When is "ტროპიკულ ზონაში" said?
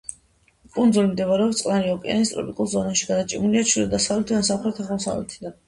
2.37-3.07